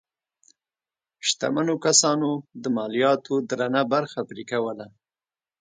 شتمنو 1.27 1.75
کسانو 1.85 2.29
د 2.61 2.63
مالیاتو 2.77 3.33
درنه 3.49 3.81
برخه 3.93 4.19
پرې 4.29 4.43
کوله. 4.51 4.87